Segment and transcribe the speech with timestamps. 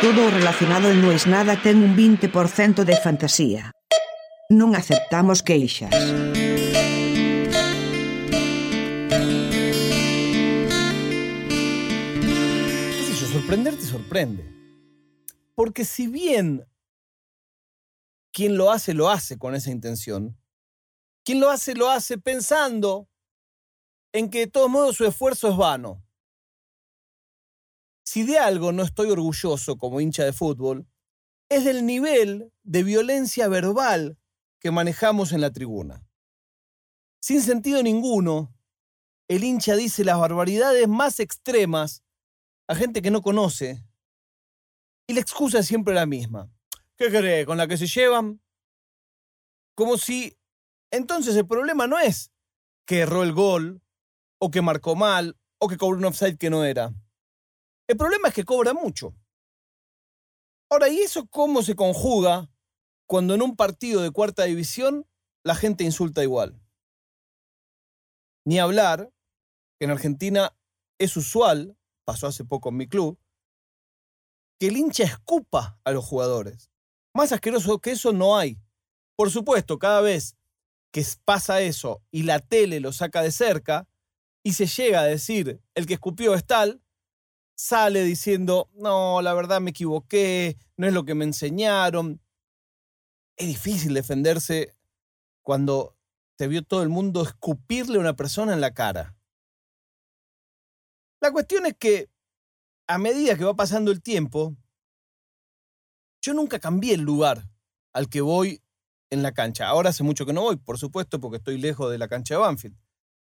[0.00, 3.74] todo relacionado en Nois Nada ten un 20% de fantasía.
[4.46, 5.90] Non aceptamos queixas.
[12.94, 13.26] ¿Qué sé yo?
[13.26, 14.46] Sorprender te sorprende.
[15.58, 16.62] Porque si bien
[18.30, 20.38] quien lo hace, lo hace con esa intención,
[21.26, 23.10] quien lo hace, lo hace pensando
[24.14, 26.07] en que de todos modos su esfuerzo es vano.
[28.10, 30.88] Si de algo no estoy orgulloso como hincha de fútbol,
[31.50, 34.16] es del nivel de violencia verbal
[34.60, 36.08] que manejamos en la tribuna.
[37.20, 38.56] Sin sentido ninguno,
[39.28, 42.02] el hincha dice las barbaridades más extremas
[42.66, 43.84] a gente que no conoce
[45.06, 46.50] y la excusa es siempre la misma.
[46.96, 47.44] ¿Qué cree?
[47.44, 48.40] ¿Con la que se llevan?
[49.74, 50.34] Como si
[50.90, 52.32] entonces el problema no es
[52.86, 53.82] que erró el gol,
[54.38, 56.94] o que marcó mal, o que cobró un offside que no era.
[57.88, 59.14] El problema es que cobra mucho.
[60.70, 62.50] Ahora, ¿y eso cómo se conjuga
[63.06, 65.06] cuando en un partido de cuarta división
[65.42, 66.60] la gente insulta igual?
[68.44, 69.10] Ni hablar
[69.78, 70.54] que en Argentina
[70.98, 73.18] es usual, pasó hace poco en mi club,
[74.60, 76.70] que el hincha escupa a los jugadores.
[77.14, 78.58] Más asqueroso que eso no hay.
[79.16, 80.36] Por supuesto, cada vez
[80.92, 83.88] que pasa eso y la tele lo saca de cerca
[84.42, 86.82] y se llega a decir el que escupió es tal,
[87.58, 92.22] sale diciendo, no, la verdad me equivoqué, no es lo que me enseñaron.
[93.36, 94.76] Es difícil defenderse
[95.42, 95.96] cuando
[96.36, 99.16] te vio todo el mundo escupirle a una persona en la cara.
[101.20, 102.08] La cuestión es que
[102.86, 104.56] a medida que va pasando el tiempo,
[106.22, 107.50] yo nunca cambié el lugar
[107.92, 108.62] al que voy
[109.10, 109.66] en la cancha.
[109.66, 112.40] Ahora hace mucho que no voy, por supuesto, porque estoy lejos de la cancha de
[112.40, 112.78] Banfield.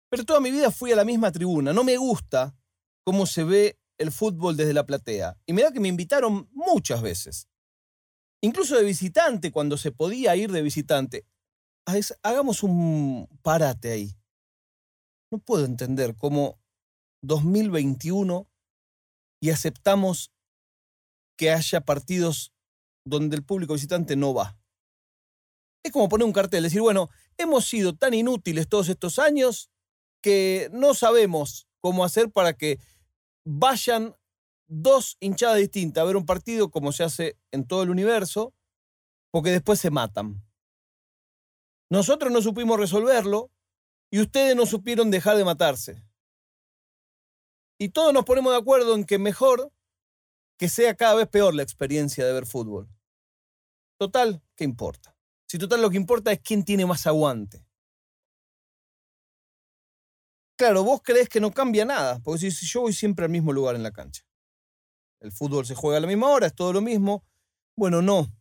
[0.09, 1.75] Pero toda mi vida fui a la misma tribuna.
[1.75, 2.56] No me gusta
[3.04, 5.37] cómo se ve el fútbol desde la platea.
[5.47, 7.49] Y me da que me invitaron muchas veces.
[8.41, 11.27] Incluso de visitante, cuando se podía ir de visitante.
[12.22, 14.16] Hagamos un parate ahí.
[15.31, 16.59] No puedo entender cómo
[17.22, 18.49] 2021
[19.41, 20.32] y aceptamos
[21.37, 22.53] que haya partidos
[23.05, 24.56] donde el público visitante no va.
[25.82, 29.71] Es como poner un cartel, decir, bueno, hemos sido tan inútiles todos estos años
[30.22, 32.78] que no sabemos cómo hacer para que
[33.44, 34.16] vayan
[34.66, 38.55] dos hinchadas distintas a ver un partido como se hace en todo el universo,
[39.31, 40.43] porque después se matan.
[41.91, 43.50] Nosotros no supimos resolverlo
[44.10, 46.05] y ustedes no supieron dejar de matarse.
[47.78, 49.72] Y todos nos ponemos de acuerdo en que mejor
[50.56, 52.88] que sea cada vez peor la experiencia de ver fútbol.
[53.99, 55.16] Total, ¿qué importa?
[55.47, 57.66] Si total lo que importa es quién tiene más aguante.
[60.64, 63.76] Claro, vos crees que no cambia nada, porque si, yo voy siempre al mismo lugar
[63.76, 64.22] en la cancha.
[65.20, 67.22] El fútbol se juega a la misma hora, es todo lo mismo.
[67.76, 68.32] Bueno, no.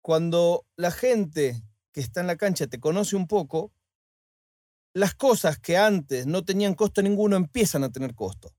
[0.00, 3.72] Cuando la gente que está en la cancha te conoce un poco,
[4.94, 8.54] las cosas que antes no tenían costo ninguno empiezan a tener costo.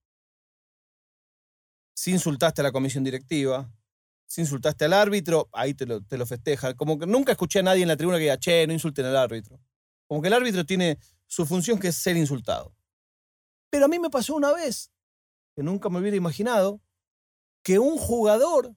[1.95, 3.71] Si insultaste a la comisión directiva,
[4.27, 6.73] si insultaste al árbitro, ahí te lo, te lo festeja.
[6.73, 9.15] Como que nunca escuché a nadie en la tribuna que diga, che, no insulten al
[9.15, 9.61] árbitro.
[10.07, 12.75] Como que el árbitro tiene su función que es ser insultado.
[13.69, 14.91] Pero a mí me pasó una vez,
[15.55, 16.81] que nunca me hubiera imaginado,
[17.63, 18.75] que un jugador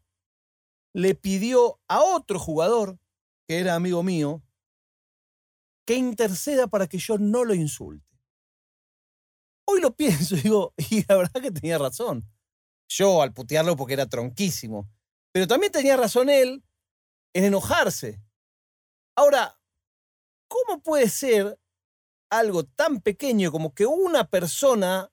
[0.94, 2.98] le pidió a otro jugador,
[3.46, 4.42] que era amigo mío,
[5.86, 8.06] que interceda para que yo no lo insulte.
[9.66, 12.28] Hoy lo pienso y digo, y la verdad que tenía razón.
[12.88, 14.90] Yo al putearlo porque era tronquísimo.
[15.32, 16.64] Pero también tenía razón él
[17.34, 18.22] en enojarse.
[19.14, 19.60] Ahora,
[20.48, 21.58] ¿cómo puede ser
[22.30, 25.10] algo tan pequeño como que una persona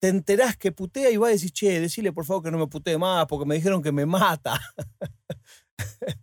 [0.00, 2.66] te enterás que putea y va a decir, che, decile por favor que no me
[2.66, 4.60] putee más porque me dijeron que me mata.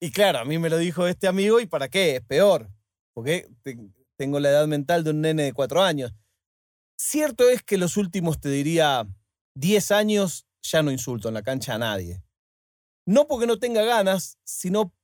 [0.00, 2.16] y claro, a mí me lo dijo este amigo y ¿para qué?
[2.16, 2.70] Es peor,
[3.12, 3.48] porque
[4.16, 6.14] tengo la edad mental de un nene de cuatro años.
[6.96, 9.06] Cierto es que los últimos, te diría,
[9.54, 12.22] diez años ya no insulto en la cancha a nadie.
[13.04, 14.94] No porque no tenga ganas, sino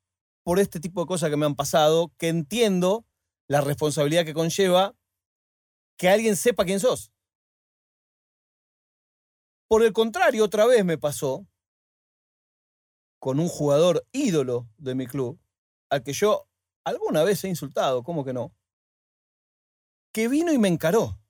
[0.48, 3.04] por este tipo de cosas que me han pasado, que entiendo
[3.48, 4.96] la responsabilidad que conlleva
[5.98, 7.12] que alguien sepa quién sos.
[9.68, 11.46] Por el contrario, otra vez me pasó
[13.18, 15.38] con un jugador ídolo de mi club,
[15.90, 16.48] al que yo
[16.82, 18.50] alguna vez he insultado, ¿cómo que no?
[20.14, 21.20] Que vino y me encaró.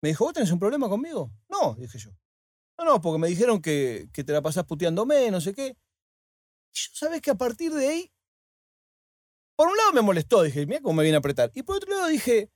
[0.00, 1.30] Me dijo, ¿vos tenés un problema conmigo?
[1.50, 2.12] No, dije yo.
[2.78, 5.76] No, no, porque me dijeron que, que te la pasás puteándome, no sé qué.
[6.74, 8.12] Yo sabes que a partir de ahí,
[9.56, 11.52] por un lado me molestó, dije, mira cómo me viene a apretar.
[11.54, 12.50] Y por otro lado dije,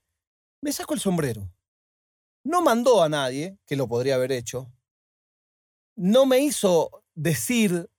[0.61, 1.49] me saco el sombrero.
[2.43, 4.71] No mandó a nadie, que lo podría haber hecho,
[5.95, 7.89] no me hizo decir,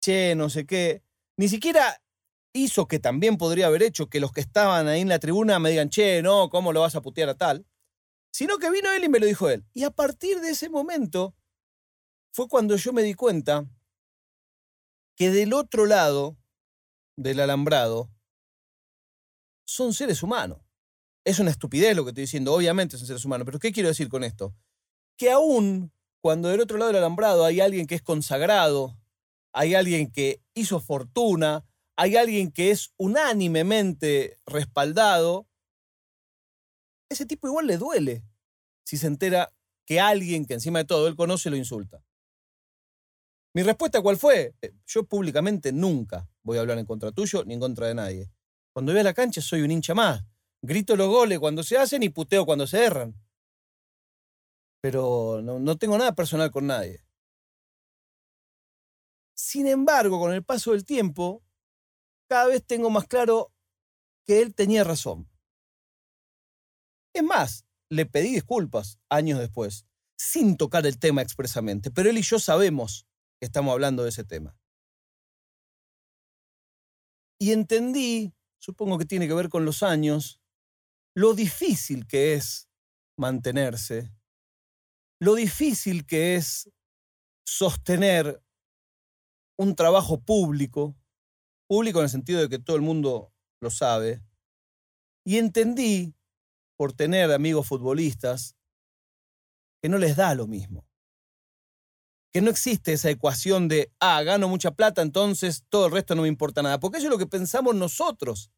[0.00, 1.02] che, no sé qué,
[1.36, 2.02] ni siquiera
[2.52, 5.70] hizo que también podría haber hecho que los que estaban ahí en la tribuna me
[5.70, 7.66] digan, che, no, ¿cómo lo vas a putear a tal?
[8.32, 9.64] Sino que vino él y me lo dijo él.
[9.72, 11.34] Y a partir de ese momento
[12.32, 13.68] fue cuando yo me di cuenta
[15.16, 16.36] que del otro lado
[17.16, 18.10] del alambrado
[19.66, 20.58] son seres humanos.
[21.24, 24.08] Es una estupidez lo que estoy diciendo, obviamente son seres humanos, pero ¿qué quiero decir
[24.08, 24.54] con esto?
[25.16, 25.92] Que aún
[26.22, 28.98] cuando del otro lado del alambrado hay alguien que es consagrado,
[29.52, 31.64] hay alguien que hizo fortuna,
[31.96, 35.46] hay alguien que es unánimemente respaldado,
[37.10, 38.24] ese tipo igual le duele
[38.84, 39.52] si se entera
[39.84, 42.02] que alguien que encima de todo él conoce lo insulta.
[43.52, 44.54] Mi respuesta cuál fue?
[44.62, 48.30] Eh, yo públicamente nunca voy a hablar en contra tuyo ni en contra de nadie.
[48.72, 50.22] Cuando voy a la cancha soy un hincha más.
[50.62, 53.14] Grito los goles cuando se hacen y puteo cuando se erran.
[54.80, 57.04] Pero no, no tengo nada personal con nadie.
[59.34, 61.42] Sin embargo, con el paso del tiempo,
[62.28, 63.52] cada vez tengo más claro
[64.26, 65.28] que él tenía razón.
[67.12, 69.86] Es más, le pedí disculpas años después,
[70.16, 73.06] sin tocar el tema expresamente, pero él y yo sabemos
[73.46, 74.56] estamos hablando de ese tema.
[77.38, 80.40] Y entendí, supongo que tiene que ver con los años,
[81.14, 82.68] lo difícil que es
[83.16, 84.12] mantenerse,
[85.18, 86.70] lo difícil que es
[87.46, 88.42] sostener
[89.58, 90.96] un trabajo público,
[91.66, 94.22] público en el sentido de que todo el mundo lo sabe,
[95.24, 96.14] y entendí,
[96.76, 98.56] por tener amigos futbolistas,
[99.82, 100.89] que no les da lo mismo.
[102.32, 106.22] Que no existe esa ecuación de, ah, gano mucha plata, entonces todo el resto no
[106.22, 106.78] me importa nada.
[106.78, 108.50] Porque eso es lo que pensamos nosotros,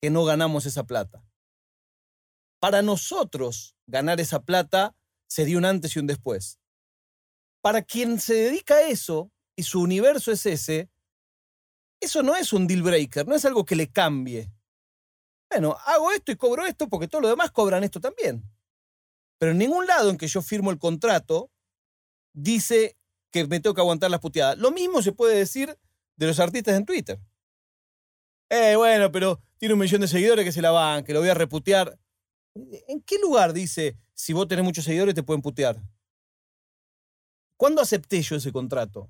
[0.00, 1.24] que no ganamos esa plata.
[2.60, 4.94] Para nosotros, ganar esa plata
[5.28, 6.58] sería un antes y un después.
[7.62, 10.90] Para quien se dedica a eso y su universo es ese,
[12.00, 14.50] eso no es un deal breaker, no es algo que le cambie.
[15.50, 18.42] Bueno, hago esto y cobro esto porque todos los demás cobran esto también.
[19.38, 21.50] Pero en ningún lado en que yo firmo el contrato
[22.32, 22.96] dice
[23.30, 24.58] que me tengo que aguantar las puteadas.
[24.58, 25.76] Lo mismo se puede decir
[26.16, 27.20] de los artistas en Twitter.
[28.50, 31.28] Eh, bueno, pero tiene un millón de seguidores que se la van, que lo voy
[31.28, 31.98] a reputear.
[32.54, 35.80] ¿En qué lugar dice si vos tenés muchos seguidores te pueden putear?
[37.56, 39.08] ¿Cuándo acepté yo ese contrato?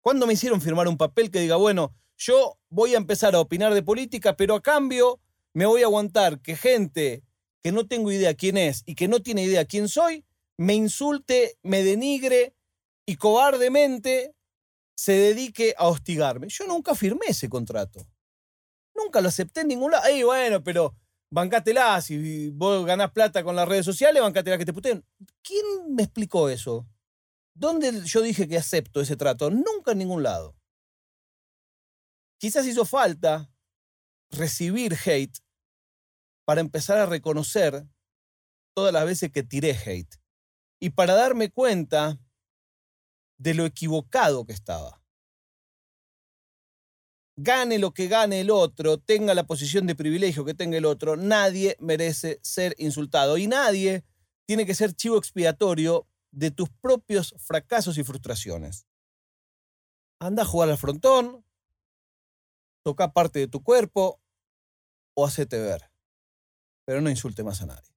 [0.00, 3.74] ¿Cuándo me hicieron firmar un papel que diga, bueno, yo voy a empezar a opinar
[3.74, 5.20] de política, pero a cambio
[5.52, 7.22] me voy a aguantar que gente
[7.62, 10.24] que no tengo idea quién es y que no tiene idea quién soy,
[10.56, 12.54] me insulte, me denigre
[13.12, 14.34] y cobardemente
[14.96, 16.48] se dedique a hostigarme.
[16.48, 18.00] Yo nunca firmé ese contrato.
[18.94, 20.04] Nunca lo acepté en ningún lado.
[20.06, 20.96] Ay, bueno, pero
[21.30, 22.00] bancátela.
[22.00, 25.04] Si vos ganás plata con las redes sociales, bancátela que te puteen.
[25.42, 26.88] ¿Quién me explicó eso?
[27.54, 29.50] ¿Dónde yo dije que acepto ese trato?
[29.50, 30.56] Nunca en ningún lado.
[32.38, 33.52] Quizás hizo falta
[34.30, 35.38] recibir hate
[36.46, 37.86] para empezar a reconocer
[38.74, 40.16] todas las veces que tiré hate
[40.80, 42.18] y para darme cuenta
[43.42, 45.02] de lo equivocado que estaba.
[47.36, 51.16] Gane lo que gane el otro, tenga la posición de privilegio que tenga el otro,
[51.16, 54.04] nadie merece ser insultado y nadie
[54.46, 58.86] tiene que ser chivo expiatorio de tus propios fracasos y frustraciones.
[60.20, 61.44] Anda a jugar al frontón,
[62.84, 64.20] toca parte de tu cuerpo
[65.14, 65.90] o hacete ver,
[66.84, 67.90] pero no insulte más a nadie.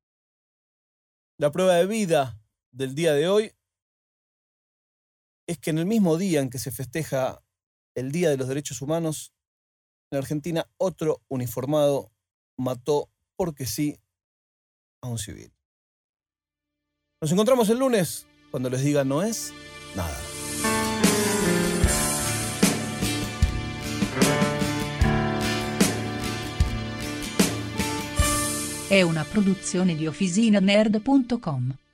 [1.38, 3.54] La prueba de vida del día de hoy
[5.48, 7.42] es que en el mismo día en que se festeja
[7.96, 9.34] el Día de los Derechos Humanos,
[10.12, 12.12] en Argentina otro uniformado
[12.58, 14.00] mató porque sí
[15.02, 15.52] a un civil.
[17.22, 19.54] Nos encontramos el lunes cuando les diga no es
[19.96, 20.18] nada.
[31.56, 31.85] Una.